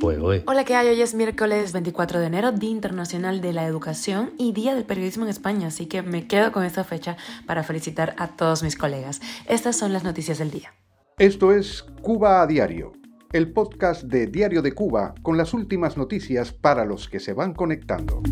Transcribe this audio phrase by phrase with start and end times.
[0.00, 0.88] Pues, Hola, ¿qué hay?
[0.88, 5.24] Hoy es miércoles 24 de enero, Día Internacional de la Educación y Día del Periodismo
[5.24, 9.20] en España, así que me quedo con esta fecha para felicitar a todos mis colegas.
[9.46, 10.72] Estas son las noticias del día.
[11.18, 12.92] Esto es Cuba a Diario,
[13.32, 17.52] el podcast de Diario de Cuba con las últimas noticias para los que se van
[17.52, 18.22] conectando.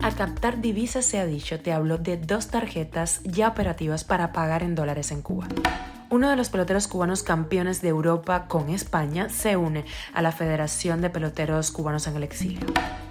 [0.00, 4.62] Al captar divisas se ha dicho, te hablo de dos tarjetas ya operativas para pagar
[4.62, 5.48] en dólares en Cuba.
[6.10, 11.00] Uno de los peloteros cubanos campeones de Europa con España se une a la Federación
[11.00, 12.66] de Peloteros Cubanos en el Exilio.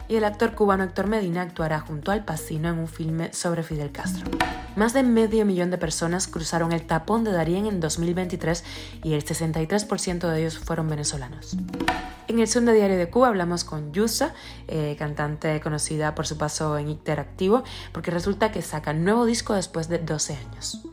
[0.07, 3.91] Y el actor cubano Héctor Medina actuará junto al Pacino en un filme sobre Fidel
[3.91, 4.29] Castro.
[4.75, 8.63] Más de medio millón de personas cruzaron el tapón de Darién en 2023
[9.03, 11.57] y el 63% de ellos fueron venezolanos.
[12.27, 14.33] En el de Diario de Cuba hablamos con Yusa,
[14.67, 19.89] eh, cantante conocida por su paso en Interactivo, porque resulta que saca nuevo disco después
[19.89, 20.92] de 12 años.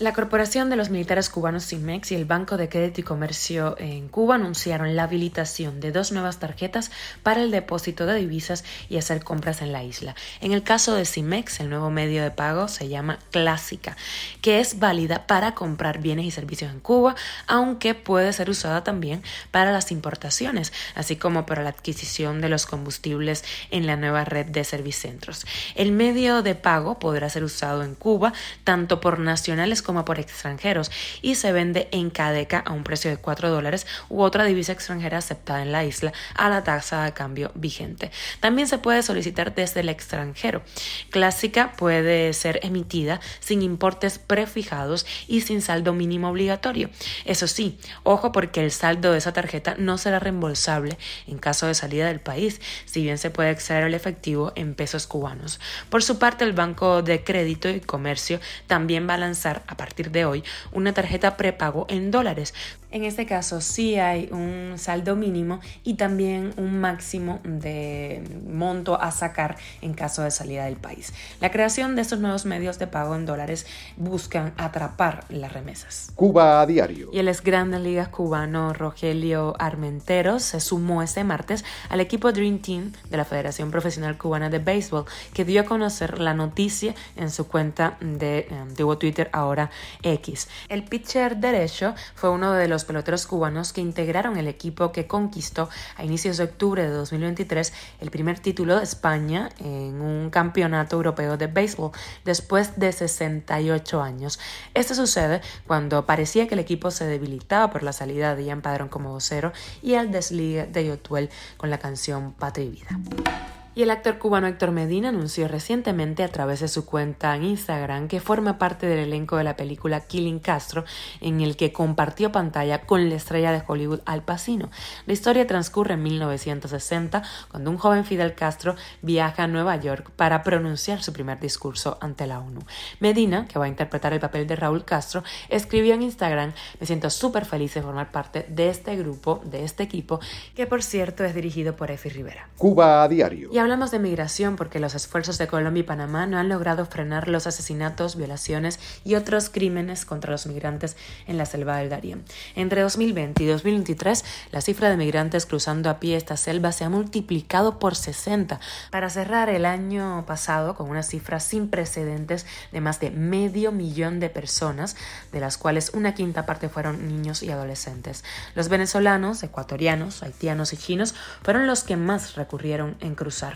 [0.00, 4.08] La Corporación de los Militares Cubanos CIMEX y el Banco de Crédito y Comercio en
[4.08, 6.90] Cuba anunciaron la habilitación de dos nuevas tarjetas
[7.22, 10.14] para el depósito de divisas y hacer compras en la isla.
[10.40, 13.94] En el caso de CIMEX, el nuevo medio de pago se llama Clásica,
[14.40, 17.14] que es válida para comprar bienes y servicios en Cuba,
[17.46, 22.64] aunque puede ser usada también para las importaciones, así como para la adquisición de los
[22.64, 25.44] combustibles en la nueva red de servicentros.
[25.74, 28.32] El medio de pago podrá ser usado en Cuba
[28.64, 33.50] tanto por nacionales por extranjeros y se vende en Cadeca a un precio de 4
[33.50, 38.10] dólares u otra divisa extranjera aceptada en la isla a la tasa de cambio vigente.
[38.40, 40.62] También se puede solicitar desde el extranjero.
[41.10, 46.88] Clásica puede ser emitida sin importes prefijados y sin saldo mínimo obligatorio.
[47.24, 51.74] Eso sí, ojo porque el saldo de esa tarjeta no será reembolsable en caso de
[51.74, 55.60] salida del país, si bien se puede extraer el efectivo en pesos cubanos.
[55.88, 60.10] Por su parte, el Banco de Crédito y Comercio también va a lanzar a partir
[60.10, 62.52] de hoy una tarjeta prepago en dólares.
[62.90, 69.10] En este caso sí hay un saldo mínimo y también un máximo de monto a
[69.10, 71.14] sacar en caso de salida del país.
[71.40, 73.64] La creación de estos nuevos medios de pago en dólares
[73.96, 76.12] buscan atrapar las remesas.
[76.14, 77.08] Cuba a diario.
[77.10, 82.58] Y el ex Grandes Ligas cubano Rogelio Armenteros se sumó este martes al equipo Dream
[82.58, 87.30] Team de la Federación Profesional Cubana de Béisbol, que dio a conocer la noticia en
[87.30, 89.69] su cuenta de antiguo Twitter, ahora
[90.02, 90.48] X.
[90.68, 95.68] El pitcher derecho fue uno de los peloteros cubanos que integraron el equipo que conquistó
[95.96, 101.36] a inicios de octubre de 2023 el primer título de España en un campeonato europeo
[101.36, 101.92] de béisbol
[102.24, 104.38] después de 68 años.
[104.74, 108.88] Esto sucede cuando parecía que el equipo se debilitaba por la salida de Ian Padrón
[108.88, 113.39] como vocero y el desligue de Yotuel con la canción Patria y Vida.
[113.72, 118.08] Y el actor cubano Héctor Medina anunció recientemente a través de su cuenta en Instagram
[118.08, 120.84] que forma parte del elenco de la película Killing Castro,
[121.20, 124.70] en el que compartió pantalla con la estrella de Hollywood Al Pacino.
[125.06, 130.42] La historia transcurre en 1960, cuando un joven Fidel Castro viaja a Nueva York para
[130.42, 132.62] pronunciar su primer discurso ante la ONU.
[132.98, 137.08] Medina, que va a interpretar el papel de Raúl Castro, escribió en Instagram, me siento
[137.08, 140.18] súper feliz de formar parte de este grupo, de este equipo,
[140.56, 142.48] que por cierto es dirigido por Efi Rivera.
[142.58, 143.48] Cuba a diario.
[143.52, 147.28] Y hablamos de migración porque los esfuerzos de Colombia y Panamá no han logrado frenar
[147.28, 152.24] los asesinatos, violaciones y otros crímenes contra los migrantes en la selva del Darién.
[152.54, 156.88] Entre 2020 y 2023, la cifra de migrantes cruzando a pie esta selva se ha
[156.88, 158.60] multiplicado por 60,
[158.90, 164.20] para cerrar el año pasado con una cifra sin precedentes de más de medio millón
[164.20, 164.96] de personas,
[165.32, 168.24] de las cuales una quinta parte fueron niños y adolescentes.
[168.54, 173.49] Los venezolanos, ecuatorianos, haitianos y chinos fueron los que más recurrieron en cruzar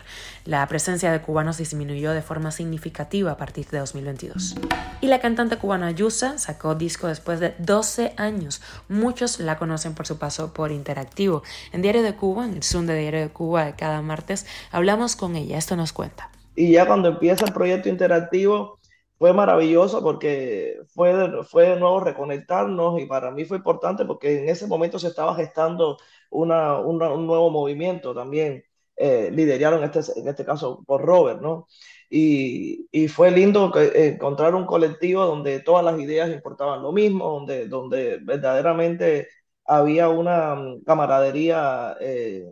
[0.45, 4.57] la presencia de cubanos disminuyó de forma significativa a partir de 2022.
[5.01, 8.63] Y la cantante cubana Yusa sacó disco después de 12 años.
[8.89, 11.43] Muchos la conocen por su paso por Interactivo.
[11.73, 15.17] En Diario de Cuba, en el Zoom de Diario de Cuba de cada martes, hablamos
[15.17, 15.59] con ella.
[15.59, 16.31] Esto nos cuenta.
[16.57, 18.79] Y ya cuando empieza el proyecto interactivo,
[19.19, 24.49] fue maravilloso porque fue fue de nuevo reconectarnos y para mí fue importante porque en
[24.49, 25.99] ese momento se estaba gestando
[26.31, 28.65] una, una, un nuevo movimiento también
[28.97, 31.67] eh, lideraron este, en este caso por Robert, ¿no?
[32.11, 37.67] Y, y, fue lindo encontrar un colectivo donde todas las ideas importaban lo mismo, donde,
[37.67, 39.29] donde verdaderamente
[39.67, 42.45] había una mm, camaradería eh,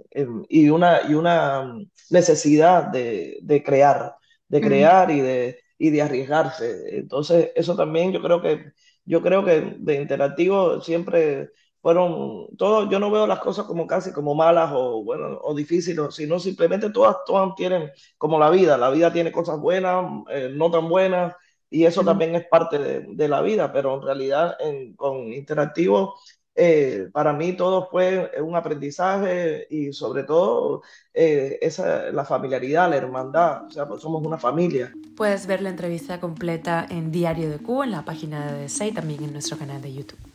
[0.49, 1.75] y, una, y una
[2.11, 4.17] necesidad de, de crear,
[4.49, 6.99] de crear y, de, y de arriesgarse.
[6.99, 8.73] Entonces, eso también yo creo que,
[9.05, 11.51] yo creo que de interactivo siempre
[11.83, 16.15] fueron todos, yo no veo las cosas como casi como malas o bueno o difíciles,
[16.15, 20.71] sino simplemente todas, todas tienen como la vida, la vida tiene cosas buenas, eh, no
[20.71, 21.35] tan buenas,
[21.69, 24.57] y eso también es parte de, la vida, pero en realidad
[24.97, 26.15] con Interactivo
[26.55, 30.83] eh, para mí todo fue un aprendizaje y sobre todo
[31.15, 34.93] eh, esa, la familiaridad, la hermandad, o sea, pues somos una familia.
[35.17, 38.93] Puedes ver la entrevista completa en Diario de Cuba, en la página de DC y
[38.93, 40.32] también en nuestro canal de YouTube.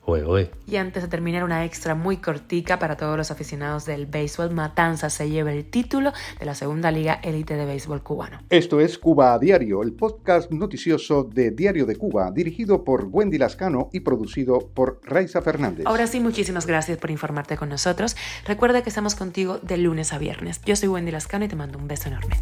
[0.66, 4.52] Y antes de terminar, una extra muy cortica para todos los aficionados del béisbol.
[4.52, 8.40] Matanza se lleva el título de la segunda liga élite de béisbol cubano.
[8.50, 13.38] Esto es Cuba a Diario, el podcast noticioso de Diario de Cuba, dirigido por Wendy
[13.38, 15.86] Lascano y producido por Raiza Fernández.
[15.86, 18.16] Ahora sí, muchísimas gracias por informarte con nosotros.
[18.46, 20.62] Recuerda que estamos contigo de lunes a viernes.
[20.66, 22.38] Yo soy Wendy Lascano y te mando un beso enorme.